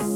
[0.00, 0.08] Good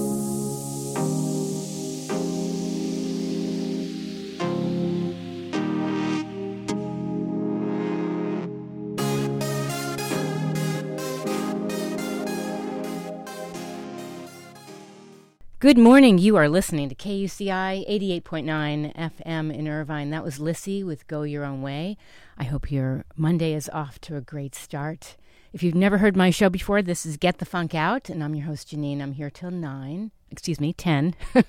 [15.76, 16.16] morning.
[16.16, 17.86] You are listening to KUCI
[18.22, 20.08] 88.9 FM in Irvine.
[20.08, 21.98] That was Lissie with Go Your Own Way.
[22.38, 25.16] I hope your Monday is off to a great start.
[25.54, 28.34] If you've never heard my show before, this is Get the Funk Out, and I'm
[28.34, 29.00] your host, Janeane.
[29.00, 31.14] I'm here till 9, excuse me, 10.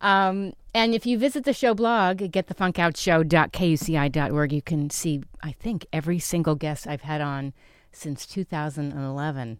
[0.00, 6.20] um, and if you visit the show blog, getthefunkoutshow.kuci.org, you can see, I think, every
[6.20, 7.54] single guest I've had on
[7.90, 9.58] since 2011.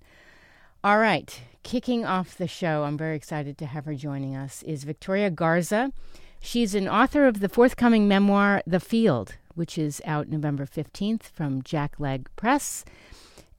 [0.84, 4.84] All right, kicking off the show, I'm very excited to have her joining us, is
[4.84, 5.90] Victoria Garza.
[6.38, 11.60] She's an author of the forthcoming memoir, The Field, which is out November 15th from
[11.62, 12.84] Jackleg Press.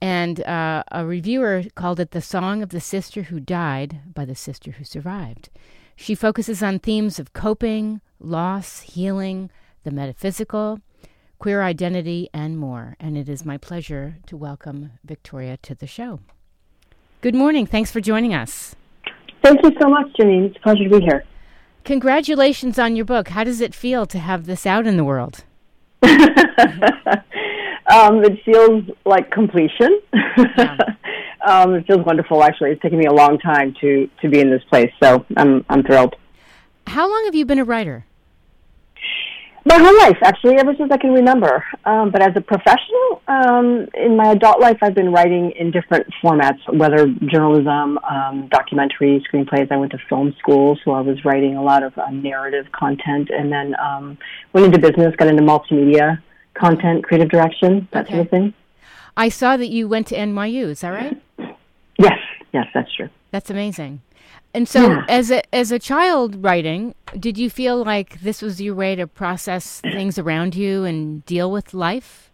[0.05, 4.35] And uh, a reviewer called it The Song of the Sister Who Died by the
[4.35, 5.49] Sister Who Survived.
[5.95, 9.49] She focuses on themes of coping, loss, healing,
[9.83, 10.79] the metaphysical,
[11.39, 12.95] queer identity, and more.
[12.99, 16.19] And it is my pleasure to welcome Victoria to the show.
[17.21, 17.65] Good morning.
[17.65, 18.75] Thanks for joining us.
[19.43, 20.49] Thank you so much, Janeane.
[20.49, 21.23] It's a pleasure to be here.
[21.83, 23.29] Congratulations on your book.
[23.29, 25.43] How does it feel to have this out in the world?
[27.87, 29.99] um, it feels like completion.
[30.13, 30.77] Yeah.
[31.45, 32.43] um, it feels wonderful.
[32.43, 35.65] Actually, it's taken me a long time to to be in this place, so I'm
[35.69, 36.15] I'm thrilled.
[36.87, 38.05] How long have you been a writer?
[39.67, 41.65] My whole life, actually, ever since I can remember.
[41.85, 46.05] Um, but as a professional, um, in my adult life, I've been writing in different
[46.23, 49.71] formats, whether journalism, um, documentary, screenplays.
[49.71, 53.31] I went to film school, so I was writing a lot of uh, narrative content,
[53.31, 54.19] and then um,
[54.53, 56.21] went into business, got into multimedia
[56.55, 58.15] content, creative direction, that okay.
[58.15, 58.53] sort of thing.
[59.17, 60.69] I saw that you went to NYU.
[60.69, 61.21] Is that right?
[61.97, 62.19] Yes,
[62.53, 63.09] yes, that's true.
[63.31, 64.01] That's amazing.
[64.53, 65.05] And so, yeah.
[65.09, 69.05] as a as a child writing, did you feel like this was your way to
[69.05, 72.31] process things around you and deal with life?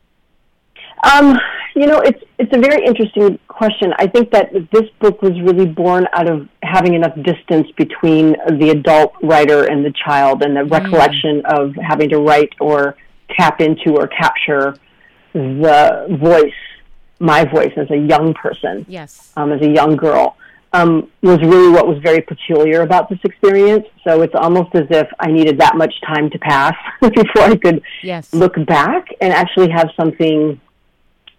[1.03, 1.39] Um,
[1.75, 3.93] you know, it's it's a very interesting question.
[3.97, 8.69] I think that this book was really born out of having enough distance between the
[8.69, 10.71] adult writer and the child, and the mm.
[10.71, 12.95] recollection of having to write or
[13.37, 14.75] tap into or capture
[15.33, 16.53] the voice,
[17.19, 20.37] my voice as a young person, yes, um, as a young girl
[20.73, 23.85] um, was really what was very peculiar about this experience.
[24.07, 27.81] So it's almost as if I needed that much time to pass before I could
[28.01, 28.33] yes.
[28.33, 30.59] look back and actually have something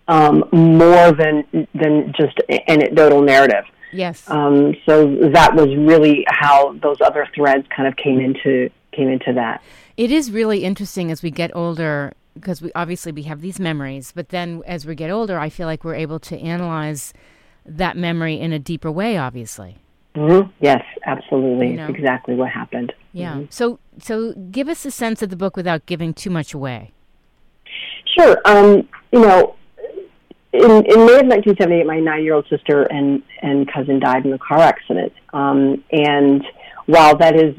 [0.09, 2.38] um, more than than just
[2.69, 3.64] anecdotal narrative.
[3.92, 4.28] Yes.
[4.28, 9.32] Um, so that was really how those other threads kind of came into came into
[9.34, 9.62] that.
[9.97, 14.12] It is really interesting as we get older because we obviously we have these memories,
[14.14, 17.12] but then as we get older, I feel like we're able to analyze
[17.66, 19.78] that memory in a deeper way, obviously.
[20.14, 20.50] Mm-hmm.
[20.60, 21.70] Yes, absolutely.
[21.70, 21.88] You know?
[21.88, 22.92] exactly what happened.
[23.12, 23.34] Yeah.
[23.34, 23.44] Mm-hmm.
[23.50, 26.92] So, so give us a sense of the book without giving too much away.
[28.19, 28.38] Sure.
[28.44, 29.56] Um, you know,
[30.53, 34.59] in, in May of 1978, my nine-year-old sister and and cousin died in a car
[34.59, 35.12] accident.
[35.32, 36.44] Um, and
[36.86, 37.54] while that is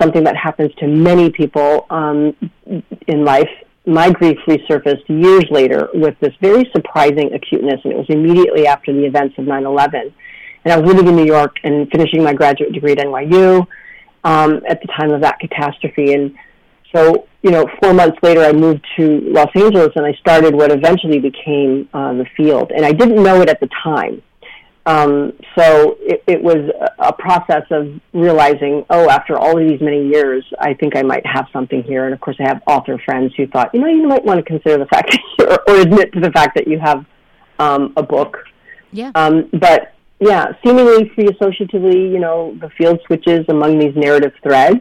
[0.00, 2.36] something that happens to many people um,
[3.06, 3.48] in life,
[3.86, 8.92] my grief resurfaced years later with this very surprising acuteness, and it was immediately after
[8.92, 10.14] the events of 9 11.
[10.64, 13.66] And I was living in New York and finishing my graduate degree at NYU
[14.24, 16.14] um, at the time of that catastrophe.
[16.14, 16.34] And
[16.94, 20.72] so, you know, four months later, I moved to Los Angeles and I started what
[20.72, 22.72] eventually became uh, the field.
[22.74, 24.22] And I didn't know it at the time.
[24.86, 30.08] Um, so it, it was a process of realizing, oh, after all of these many
[30.08, 32.04] years, I think I might have something here.
[32.04, 34.44] And of course, I have author friends who thought, you know, you might want to
[34.44, 37.06] consider the fact or, or admit to the fact that you have
[37.58, 38.36] um, a book.
[38.92, 39.10] Yeah.
[39.14, 44.80] Um, but yeah, seemingly free associatively, you know, the field switches among these narrative threads,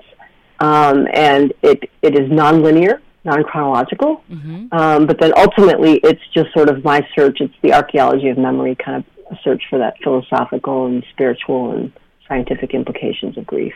[0.59, 4.23] um, and it it is nonlinear, non chronological.
[4.29, 4.67] Mm-hmm.
[4.71, 7.41] Um, but then ultimately, it's just sort of my search.
[7.41, 11.91] It's the archaeology of memory, kind of a search for that philosophical and spiritual and
[12.27, 13.73] scientific implications of grief.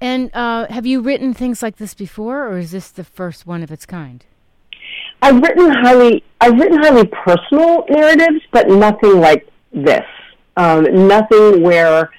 [0.00, 3.62] And uh, have you written things like this before, or is this the first one
[3.62, 4.24] of its kind?
[5.22, 10.06] I've written highly, I've written highly personal narratives, but nothing like this.
[10.56, 12.10] Um, nothing where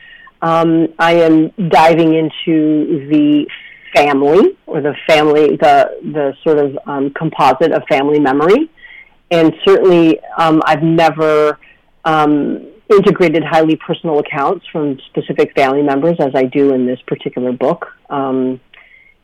[0.42, 3.48] um, I am diving into the
[3.96, 8.70] family or the family, the the sort of um, composite of family memory,
[9.32, 11.60] and certainly um, I've never
[12.06, 17.52] um, integrated highly personal accounts from specific family members, as I do in this particular
[17.52, 18.60] book, um,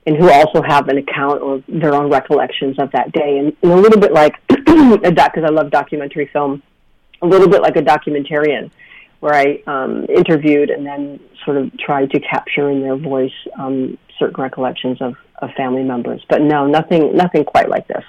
[0.05, 3.39] and who also have an account or their own recollections of that day.
[3.39, 6.63] And, and a little bit like a doc, because I love documentary film,
[7.21, 8.71] a little bit like a documentarian.
[9.19, 13.97] where I um, interviewed and then sort of tried to capture in their voice um,
[14.19, 16.23] certain recollections of, of family members.
[16.29, 18.03] But no, nothing, nothing quite like this.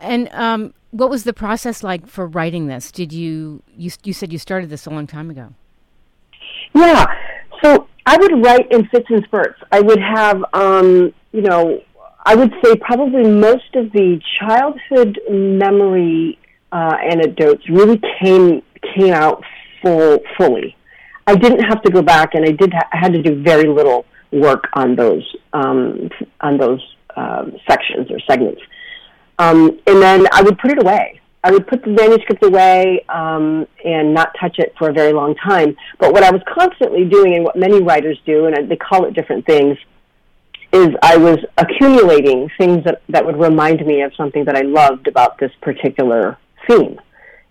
[0.00, 2.92] And um, what was the process like for writing this?
[2.92, 5.54] Did you, you you said you started this a long time ago?
[6.74, 7.06] Yeah.
[7.62, 9.60] So I would write in fits and spurts.
[9.72, 11.82] I would have, um, you know,
[12.24, 16.38] I would say probably most of the childhood memory
[16.70, 18.62] uh, anecdotes really came
[18.94, 19.42] came out
[19.82, 20.76] full fully.
[21.26, 23.68] I didn't have to go back, and I did ha- I had to do very
[23.68, 26.10] little work on those um,
[26.40, 26.80] on those
[27.16, 28.60] uh, sections or segments.
[29.42, 31.20] Um, and then I would put it away.
[31.44, 35.34] I would put the manuscript away um, and not touch it for a very long
[35.34, 35.76] time.
[35.98, 39.14] But what I was constantly doing, and what many writers do, and they call it
[39.14, 39.76] different things,
[40.72, 45.08] is I was accumulating things that, that would remind me of something that I loved
[45.08, 47.00] about this particular theme.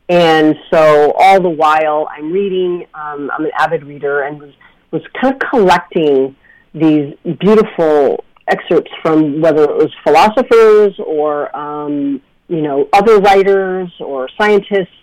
[0.08, 4.54] And so all the while I'm reading, um, I'm an avid reader, and was,
[4.92, 6.36] was kind of collecting
[6.74, 14.30] these beautiful excerpts from whether it was philosophers or um, you know other writers or
[14.38, 14.96] scientists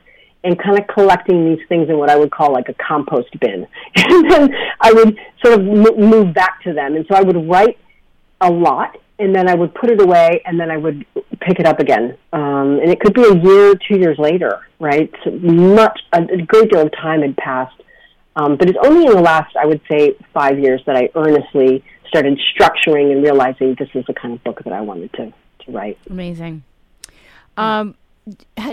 [0.45, 3.67] and kind of collecting these things in what I would call like a compost bin.
[3.97, 6.95] And then I would sort of m- move back to them.
[6.95, 7.79] And so I would write
[8.41, 11.05] a lot and then I would put it away and then I would
[11.41, 12.17] pick it up again.
[12.33, 15.13] Um, and it could be a year, two years later, right?
[15.25, 17.75] So much, a, a great deal of time had passed.
[18.37, 21.83] Um, but it's only in the last, I would say, five years that I earnestly
[22.09, 25.33] started structuring and realizing this is the kind of book that I wanted to,
[25.65, 25.99] to write.
[26.09, 26.65] Amazing.
[27.57, 27.97] Um,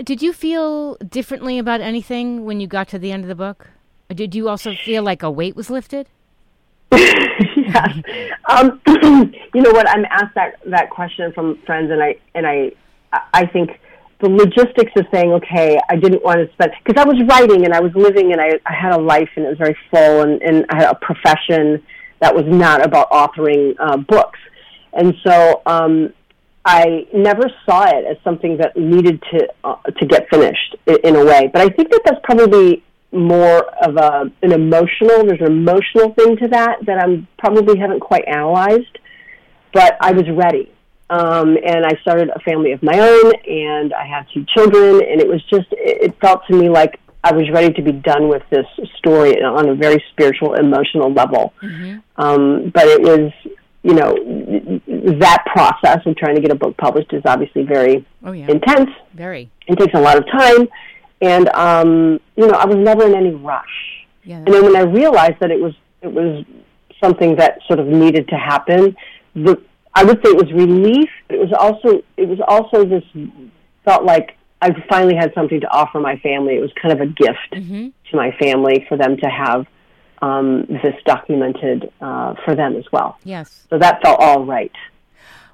[0.04, 3.70] did you feel differently about anything when you got to the end of the book?
[4.08, 6.08] Did you also feel like a weight was lifted?
[6.92, 8.02] yes.
[8.48, 9.88] Um, you know what?
[9.88, 12.70] I'm asked that that question from friends, and I and I
[13.34, 13.80] I think
[14.20, 17.74] the logistics of saying, okay, I didn't want to spend because I was writing and
[17.74, 20.40] I was living and I, I had a life and it was very full and,
[20.42, 21.84] and I had a profession
[22.20, 24.38] that was not about authoring uh, books,
[24.92, 26.12] and so um,
[26.64, 31.16] I never saw it as something that needed to uh, to get finished in, in
[31.16, 31.48] a way.
[31.52, 32.82] But I think that that's probably
[33.12, 35.24] more of a an emotional.
[35.24, 38.98] There's an emotional thing to that that I'm probably haven't quite analyzed.
[39.72, 40.72] But I was ready,
[41.10, 45.20] um, and I started a family of my own, and I have two children, and
[45.20, 48.44] it was just it felt to me like I was ready to be done with
[48.50, 48.66] this
[48.98, 51.52] story on a very spiritual, emotional level.
[51.60, 51.98] Mm-hmm.
[52.24, 53.32] Um, but it was,
[53.82, 54.14] you know,
[55.18, 58.48] that process of trying to get a book published is obviously very oh, yeah.
[58.48, 58.90] intense.
[59.14, 59.50] Very.
[59.66, 60.68] It takes a lot of time.
[61.20, 64.06] And, um, you know, I was never in any rush.
[64.22, 66.44] Yeah, and then when I realized that it was, it was
[67.02, 68.94] something that sort of needed to happen,
[69.34, 69.60] the,
[69.94, 71.10] I would say it was relief.
[71.28, 73.04] It was also, it was also this,
[73.84, 76.54] felt like I finally had something to offer my family.
[76.54, 77.88] It was kind of a gift mm-hmm.
[78.10, 79.66] to my family for them to have
[80.22, 83.18] um, this documented uh, for them as well.
[83.24, 83.66] Yes.
[83.68, 84.72] So that felt all right.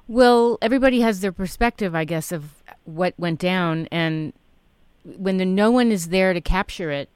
[0.07, 4.33] Well, everybody has their perspective, I guess, of what went down, and
[5.03, 7.09] when the, no one is there to capture it,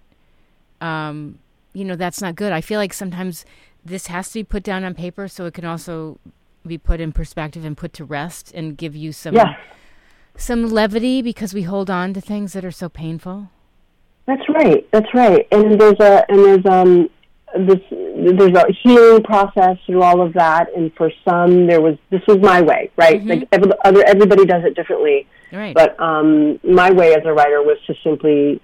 [0.80, 1.39] um,
[1.74, 2.54] you know, that's not good.
[2.54, 3.45] I feel like sometimes
[3.84, 6.19] this has to be put down on paper so it can also
[6.66, 9.36] be put in perspective and put to rest and give you some.
[9.36, 9.56] Yeah
[10.38, 13.50] some levity because we hold on to things that are so painful?
[14.25, 14.88] That's right.
[14.92, 15.48] That's right.
[15.51, 17.10] And there's a and there's um
[17.56, 20.67] this there's a healing process through all of that.
[20.75, 23.20] And for some, there was this was my way, right?
[23.20, 23.29] Mm-hmm.
[23.29, 25.27] Like every, other everybody does it differently.
[25.51, 25.74] Right.
[25.74, 28.62] But um, my way as a writer was to simply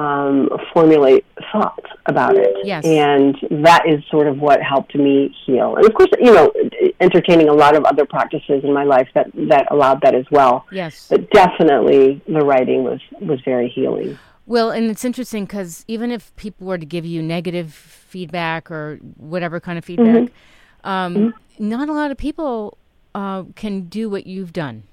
[0.00, 2.54] um, formulate thoughts about it.
[2.64, 2.84] Yes.
[2.84, 5.76] And that is sort of what helped me heal.
[5.76, 6.52] And of course, you know,
[7.00, 10.66] entertaining a lot of other practices in my life that, that allowed that as well.
[10.72, 11.08] Yes.
[11.10, 14.18] But definitely the writing was, was very healing.
[14.46, 18.98] Well, and it's interesting because even if people were to give you negative feedback or
[19.16, 20.34] whatever kind of feedback, mm-hmm.
[20.82, 21.68] Um, mm-hmm.
[21.68, 22.78] not a lot of people
[23.14, 24.84] uh, can do what you've done.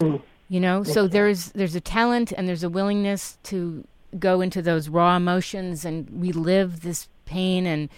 [0.00, 0.22] Mm.
[0.48, 3.84] You know, so there's there's a talent and there's a willingness to
[4.18, 7.88] go into those raw emotions and relive this pain and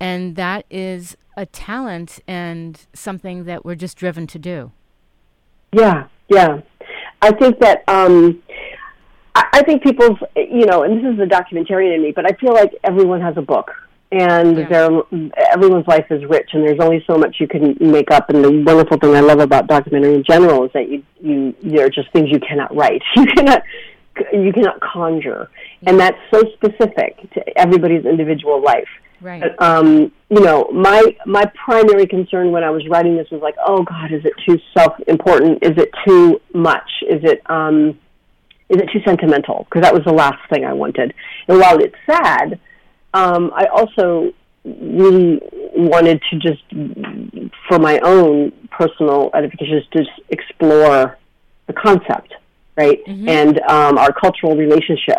[0.00, 4.72] and that is a talent and something that we're just driven to do.
[5.72, 6.60] Yeah, yeah.
[7.22, 8.42] I think that um
[9.34, 12.36] I, I think people's you know, and this is the documentarian in me, but I
[12.36, 13.70] feel like everyone has a book
[14.12, 15.00] and yeah.
[15.52, 18.50] everyone's life is rich and there's only so much you can make up and the
[18.50, 22.12] wonderful thing I love about documentary in general is that you you there are just
[22.12, 23.02] things you cannot write.
[23.16, 23.62] You cannot
[24.32, 25.90] you cannot conjure, yeah.
[25.90, 28.88] and that's so specific to everybody's individual life.
[29.20, 29.42] Right.
[29.58, 33.82] Um, you know, my my primary concern when I was writing this was like, oh
[33.82, 35.62] God, is it too self important?
[35.62, 36.90] Is it too much?
[37.08, 37.98] Is it um,
[38.68, 39.66] is it too sentimental?
[39.68, 41.14] Because that was the last thing I wanted.
[41.48, 42.58] And while it's sad,
[43.12, 44.32] um, I also
[44.64, 45.40] really
[45.76, 46.62] wanted to just,
[47.68, 51.18] for my own personal edification, just explore
[51.66, 52.34] the concept,
[52.76, 53.04] right?
[53.06, 53.28] Mm-hmm.
[53.28, 55.18] And um, our cultural relationship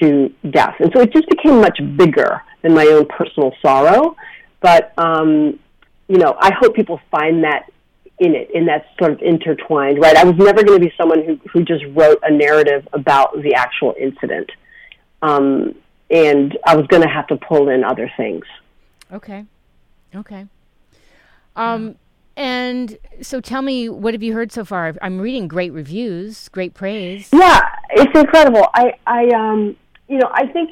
[0.00, 0.74] to death.
[0.80, 4.16] And so it just became much bigger than my own personal sorrow.
[4.60, 5.58] But, um,
[6.08, 7.70] you know, I hope people find that
[8.18, 10.16] in it, in that sort of intertwined, right?
[10.16, 13.54] I was never going to be someone who, who just wrote a narrative about the
[13.54, 14.50] actual incident.
[15.22, 15.74] Um,
[16.10, 18.44] and I was going to have to pull in other things.
[19.12, 19.44] Okay.
[20.14, 20.46] Okay.
[21.56, 21.96] Um,
[22.36, 24.94] and so tell me, what have you heard so far?
[25.00, 27.30] I'm reading great reviews, great praise.
[27.32, 28.68] Yeah, it's incredible.
[28.74, 29.76] I, I, um,
[30.08, 30.70] you know, I think,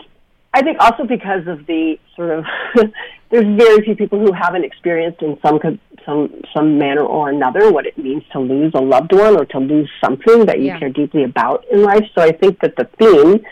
[0.52, 2.44] I think also because of the sort of,
[3.30, 5.58] there's very few people who haven't experienced in some
[6.04, 9.58] some some manner or another what it means to lose a loved one or to
[9.58, 10.78] lose something that you yeah.
[10.78, 12.04] care deeply about in life.
[12.14, 13.42] So I think that the theme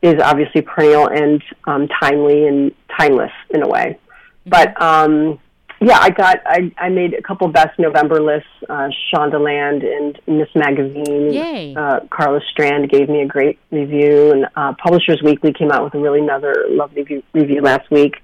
[0.00, 3.98] is obviously perennial and um, timely and timeless in a way.
[4.46, 4.50] Mm-hmm.
[4.50, 5.40] But um,
[5.82, 8.48] yeah, I got I, I made a couple best November lists.
[8.68, 10.48] Uh, Shondaland and Ms.
[10.54, 11.32] Magazine.
[11.32, 11.74] Yay.
[11.74, 15.94] Uh, Karla Strand gave me a great review, and uh, Publishers Weekly came out with
[15.94, 18.14] a really another lovely review, review last week.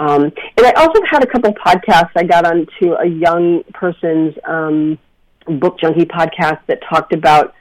[0.00, 2.10] Um, and I also had a couple podcasts.
[2.16, 4.98] I got onto a young person's um,
[5.46, 7.54] book junkie podcast that talked about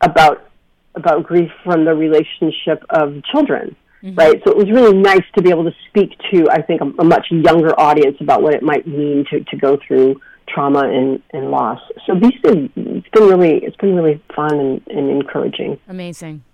[0.00, 0.48] about
[0.94, 4.14] about grief from the relationship of children mm-hmm.
[4.16, 4.40] right?
[4.44, 7.04] So it was really nice to be able to speak to, I think, a, a,
[7.04, 11.50] much younger audience about what it might mean to, to go through trauma and, and
[11.50, 11.80] loss.
[12.06, 15.78] So these things, it's been really, it's been really fun and, and encouraging.
[15.88, 16.44] Amazing.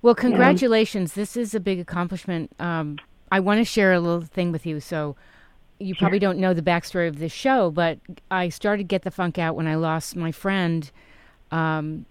[0.00, 1.16] Well, congratulations.
[1.16, 1.22] Yeah.
[1.22, 2.52] This is a big accomplishment.
[2.58, 2.98] Um,
[3.30, 4.80] I want to share a little thing with you.
[4.80, 5.16] So
[5.78, 7.98] you probably don't know the backstory of this show, but
[8.30, 10.90] I started Get the Funk Out when I lost my friend
[11.50, 12.06] um,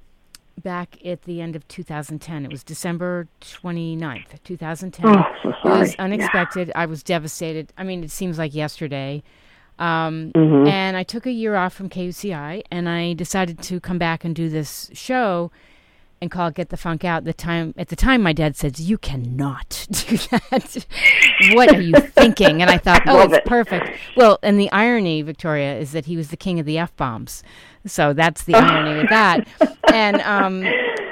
[0.58, 2.46] back at the end of 2010.
[2.46, 5.06] It was December 29th, 2010.
[5.06, 6.70] Oh, so it was unexpected.
[6.70, 6.80] Yeah.
[6.80, 7.74] I was devastated.
[7.78, 9.24] I mean, it seems like yesterday.
[9.80, 10.68] Um, mm-hmm.
[10.68, 14.36] And I took a year off from KUCI, and I decided to come back and
[14.36, 15.52] do this show
[16.22, 18.98] and call "Get the Funk Out." The time at the time, my dad said, "You
[18.98, 20.86] cannot do that.
[21.54, 23.46] what are you thinking?" And I thought, "Oh, it's it.
[23.46, 26.96] perfect." Well, and the irony, Victoria, is that he was the king of the f
[26.96, 27.44] bombs.
[27.86, 29.48] So that's the irony with that.
[29.92, 30.66] And um,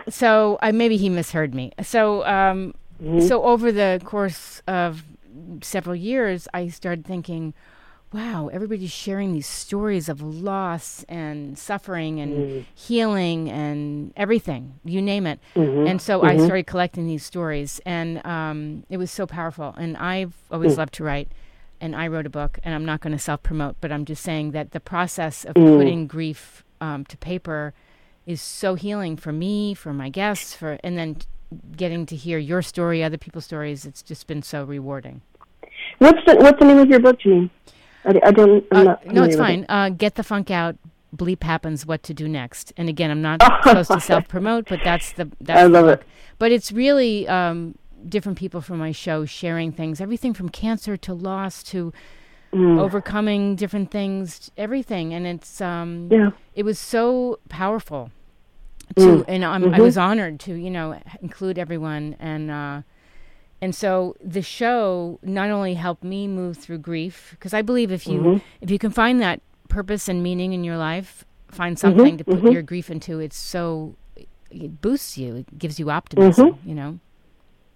[0.07, 1.71] so I maybe he misheard me.
[1.81, 3.21] So um, mm-hmm.
[3.21, 5.03] so over the course of
[5.61, 7.53] several years, I started thinking,
[8.11, 12.65] wow, everybody's sharing these stories of loss and suffering and mm.
[12.73, 15.39] healing and everything, you name it.
[15.55, 15.87] Mm-hmm.
[15.87, 16.29] And so mm-hmm.
[16.29, 19.75] I started collecting these stories, and um, it was so powerful.
[19.77, 20.77] And I've always mm.
[20.77, 21.31] loved to write
[21.81, 24.23] and I wrote a book, and I'm not going to self promote, but I'm just
[24.23, 25.77] saying that the process of mm.
[25.77, 27.73] putting grief um, to paper
[28.25, 31.17] is so healing for me, for my guests, for and then
[31.75, 33.85] getting to hear your story, other people's stories.
[33.85, 35.21] It's just been so rewarding.
[35.99, 37.49] What's the What's the name of your book, Janeane?
[38.05, 38.65] I, I don't.
[38.71, 39.65] Uh, no, it's fine.
[39.69, 40.77] Uh, Get the funk out.
[41.15, 41.85] Bleep happens.
[41.85, 42.71] What to do next?
[42.77, 45.93] And again, I'm not supposed to self promote, but that's the that's I love the
[45.93, 46.03] it.
[46.37, 47.77] But it's really um,
[48.07, 51.91] different people from my show sharing things, everything from cancer to loss to
[52.53, 52.79] mm.
[52.79, 56.29] overcoming different things, everything, and it's um, yeah.
[56.55, 58.11] it was so powerful.
[58.95, 59.25] To mm.
[59.27, 59.75] and mm-hmm.
[59.75, 62.51] I was honored to you know include everyone and.
[62.51, 62.81] Uh,
[63.61, 68.07] and so the show not only helped me move through grief because I believe if
[68.07, 68.45] you mm-hmm.
[68.61, 71.87] if you can find that purpose and meaning in your life, find mm-hmm.
[71.87, 72.17] something mm-hmm.
[72.17, 72.51] to put mm-hmm.
[72.51, 73.95] your grief into, it's so
[74.51, 76.69] it boosts you, it gives you optimism, mm-hmm.
[76.69, 76.99] you know.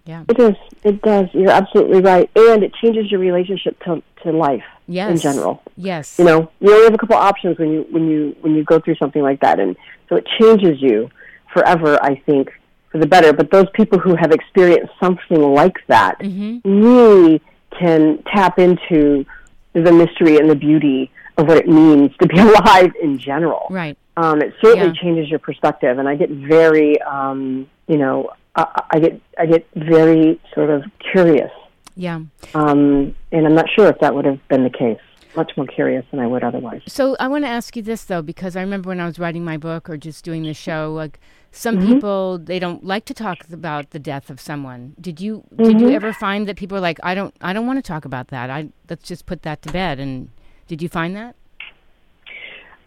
[0.05, 0.25] Yeah.
[0.27, 0.55] It does.
[0.83, 1.27] It does.
[1.31, 2.29] You're absolutely right.
[2.35, 5.11] And it changes your relationship to to life yes.
[5.11, 5.61] in general.
[5.75, 6.19] Yes.
[6.19, 8.79] You know, you only have a couple options when you when you when you go
[8.79, 9.75] through something like that and
[10.09, 11.09] so it changes you
[11.53, 12.51] forever, I think,
[12.93, 13.33] for the better.
[13.33, 16.59] But those people who have experienced something like that mm-hmm.
[16.63, 17.41] really
[17.77, 19.25] can tap into
[19.73, 23.67] the mystery and the beauty of what it means to be alive in general.
[23.69, 23.97] Right.
[24.15, 25.01] Um, it certainly yeah.
[25.01, 29.67] changes your perspective, and I get very, um, you know, I, I get I get
[29.75, 31.51] very sort of curious.
[31.95, 32.21] Yeah.
[32.53, 35.00] Um, and I'm not sure if that would have been the case.
[35.35, 36.83] Much more curious than I would otherwise.
[36.85, 39.43] So I want to ask you this though, because I remember when I was writing
[39.43, 41.19] my book or just doing the show, like
[41.55, 41.93] some mm-hmm.
[41.93, 44.95] people they don't like to talk about the death of someone.
[45.00, 45.63] Did you mm-hmm.
[45.63, 48.05] did you ever find that people are like, I don't I don't want to talk
[48.05, 48.50] about that.
[48.50, 50.00] I let's just put that to bed.
[50.00, 50.29] And
[50.67, 51.36] did you find that?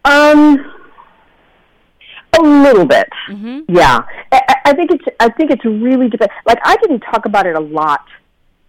[0.04, 0.72] Um
[2.38, 3.60] a little bit, mm-hmm.
[3.74, 4.02] yeah.
[4.32, 6.30] I, I think it's I think it's really depend.
[6.44, 8.04] Like I didn't talk about it a lot,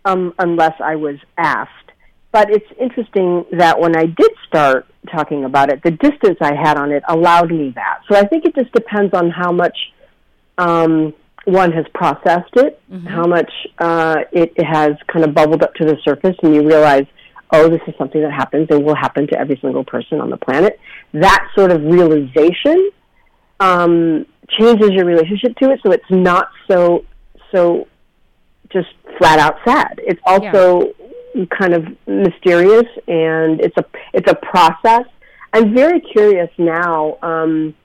[0.06, 1.87] um, unless I was asked.
[2.38, 6.78] But it's interesting that when I did start talking about it, the distance I had
[6.78, 8.02] on it allowed me that.
[8.08, 9.76] So I think it just depends on how much
[10.60, 11.16] um,
[11.46, 13.08] one has processed it, mm-hmm.
[13.08, 17.08] how much uh, it, has kind of bubbled up to the surface, and you realize,
[17.54, 20.38] oh, this is something that happens and will happen to every single person on the
[20.38, 20.80] planet.
[21.14, 22.92] That sort of realization
[23.60, 24.28] um,
[24.60, 27.04] changes your relationship to it, so it's not so
[27.52, 27.88] so
[28.72, 30.00] just flat out sad.
[30.04, 31.07] It's also yeah.
[31.46, 35.06] Kind of mysterious, and it's a it's a process.
[35.54, 37.18] I'm very curious now.
[37.22, 37.76] Um,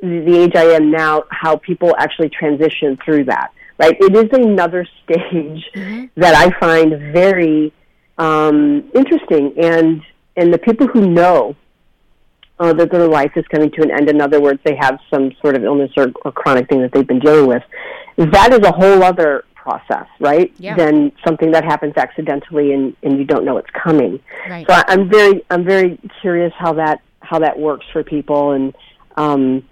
[0.00, 3.52] the age I am now, how people actually transition through that.
[3.78, 6.06] Right, it is another stage mm-hmm.
[6.16, 7.72] that I find very
[8.18, 10.02] um, interesting, and
[10.36, 11.56] and the people who know
[12.60, 14.08] uh, that their life is coming to an end.
[14.10, 17.06] In other words, they have some sort of illness or, or chronic thing that they've
[17.06, 17.62] been dealing with.
[18.16, 20.52] That is a whole other process, right?
[20.58, 20.76] Yeah.
[20.76, 24.18] Than something that happens accidentally and, and you don't know it's coming.
[24.48, 24.66] Right.
[24.66, 28.74] So I, I'm very I'm very curious how that how that works for people and
[29.16, 29.68] um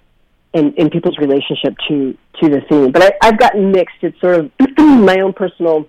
[0.53, 2.91] and, and people's relationship to to the theme.
[2.91, 3.95] But I, I've gotten mixed.
[4.01, 5.87] It's sort of my own personal.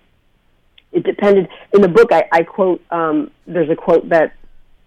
[0.91, 2.11] It depended in the book.
[2.11, 2.83] I, I quote.
[2.91, 4.33] Um, there's a quote that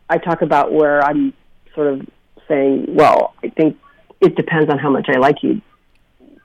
[0.10, 1.34] I talk about where I'm
[1.76, 2.02] sort of
[2.48, 3.78] saying, well, I think
[4.20, 5.62] it depends on how much I like you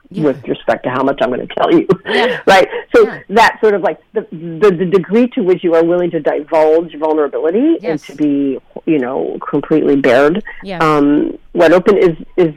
[0.09, 0.23] yeah.
[0.23, 1.87] with respect to how much I'm going to tell you.
[2.05, 2.41] Yeah.
[2.47, 2.67] right?
[2.95, 3.21] So yeah.
[3.29, 6.95] that sort of like the, the, the degree to which you are willing to divulge
[6.97, 7.83] vulnerability yes.
[7.83, 10.43] and to be, you know, completely bared,
[10.79, 12.53] um, what open is is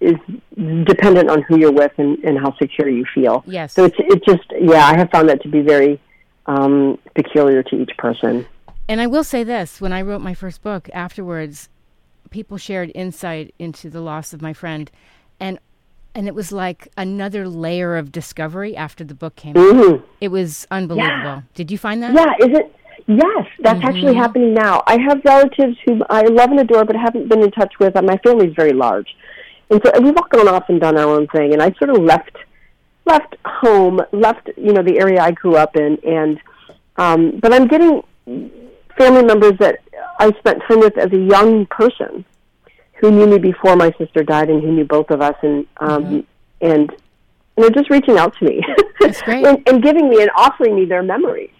[0.00, 0.16] is
[0.84, 3.44] dependent on who you're with and, and how secure you feel.
[3.46, 3.72] Yes.
[3.72, 6.00] So it's it just yeah, I have found that to be very
[6.46, 8.46] um, peculiar to each person.
[8.88, 11.68] And I will say this: when I wrote my first book, afterwards,
[12.30, 14.90] people shared insight into the loss of my friend,
[15.38, 15.58] and
[16.14, 19.94] and it was like another layer of discovery after the book came mm-hmm.
[19.94, 20.08] out.
[20.20, 21.10] It was unbelievable.
[21.10, 21.42] Yeah.
[21.54, 22.14] Did you find that?
[22.14, 22.76] Yeah, is it?
[23.06, 23.88] Yes, that's mm-hmm.
[23.88, 24.82] actually happening now.
[24.86, 27.94] I have relatives who I love and adore, but haven't been in touch with.
[27.94, 29.08] My family's very large,
[29.70, 31.52] and so we've all gone off and done our own thing.
[31.52, 32.36] And I sort of left,
[33.06, 36.40] left home, left you know the area I grew up in, and
[36.96, 38.02] um, but I'm getting
[38.96, 39.80] family members that
[40.20, 42.24] I spent time with as a young person
[43.02, 46.04] who knew me before my sister died and who knew both of us and um
[46.04, 46.20] mm-hmm.
[46.62, 48.62] and and they're just reaching out to me
[49.00, 49.44] That's great.
[49.44, 51.50] and, and giving me and offering me their memories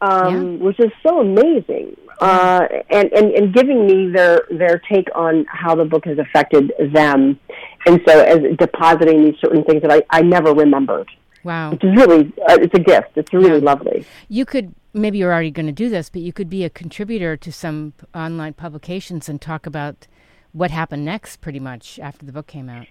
[0.00, 0.64] um yeah.
[0.64, 5.74] which is so amazing uh and, and and giving me their their take on how
[5.74, 7.38] the book has affected them
[7.86, 11.10] and so as depositing these certain things that I, I never remembered
[11.44, 11.70] Wow.
[11.70, 13.12] Which is really, uh, it's a gift.
[13.14, 13.64] It's really yeah.
[13.64, 14.04] lovely.
[14.28, 17.36] You could, maybe you're already going to do this, but you could be a contributor
[17.36, 20.08] to some online publications and talk about
[20.52, 22.86] what happened next pretty much after the book came out.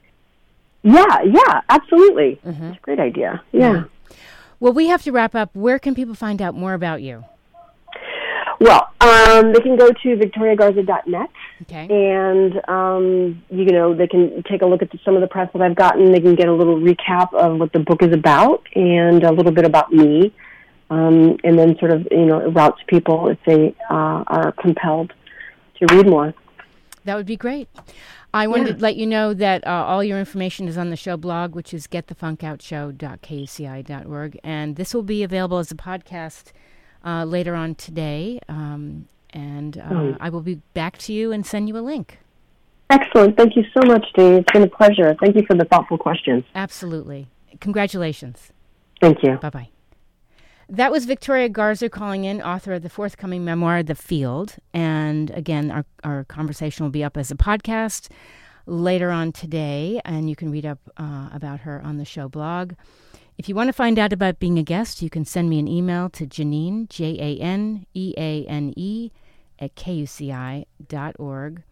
[0.84, 2.40] Yeah, yeah, absolutely.
[2.46, 2.66] Mm-hmm.
[2.66, 3.44] It's a great idea.
[3.52, 3.74] Yeah.
[3.74, 3.84] yeah.
[4.60, 5.56] Well, we have to wrap up.
[5.56, 7.26] Where can people find out more about you?
[8.60, 11.30] Well, um, they can go to victoriagarza.net.
[11.64, 11.88] Okay.
[11.90, 15.50] And, um, you know, they can take a look at the, some of the press
[15.54, 16.12] that I've gotten.
[16.12, 19.52] They can get a little recap of what the book is about and a little
[19.52, 20.34] bit about me.
[20.90, 25.14] Um, and then sort of, you know, it routes people if they uh, are compelled
[25.80, 26.34] to read more.
[27.08, 27.70] That would be great.
[28.34, 28.74] I wanted yeah.
[28.74, 31.74] to let you know that uh, all your information is on the show blog, which
[31.74, 34.40] is getthefunkoutshow.kuci.org.
[34.44, 36.52] And this will be available as a podcast
[37.06, 38.42] uh, later on today.
[38.50, 40.18] Um, and uh, mm.
[40.20, 42.20] I will be back to you and send you a link.
[42.90, 43.38] Excellent.
[43.38, 44.40] Thank you so much, Dave.
[44.40, 45.16] It's been a pleasure.
[45.22, 46.44] Thank you for the thoughtful questions.
[46.56, 47.30] Absolutely.
[47.62, 48.52] Congratulations.
[49.00, 49.38] Thank you.
[49.38, 49.70] Bye bye.
[50.70, 54.56] That was Victoria Garza calling in, author of the forthcoming memoir, The Field.
[54.74, 58.10] And again, our, our conversation will be up as a podcast
[58.66, 62.74] later on today, and you can read up uh, about her on the show blog.
[63.38, 65.70] If you want to find out about being a guest, you can send me an
[65.70, 69.12] email to Janeane, J A N E A N E,
[69.60, 71.64] at kuci.org.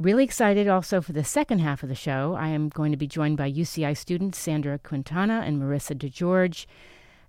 [0.00, 2.34] Really excited also for the second half of the show.
[2.36, 6.66] I am going to be joined by UCI students Sandra Quintana and Marissa DeGeorge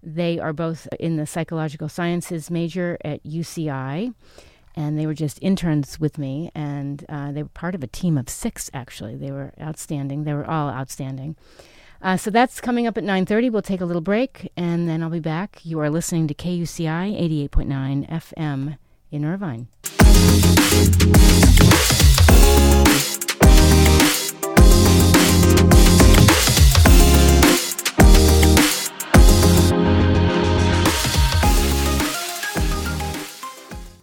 [0.04, 4.14] they are both in the psychological sciences major at UCI,
[4.76, 8.18] and they were just interns with me, and uh, they were part of a team
[8.18, 8.70] of six.
[8.74, 10.24] Actually, they were outstanding.
[10.24, 11.36] They were all outstanding.
[12.02, 13.52] Uh, so that's coming up at 9.30.
[13.52, 15.62] We'll take a little break, and then I'll be back.
[15.64, 18.78] You are listening to KUCI 88.9 FM
[19.12, 19.68] in Irvine.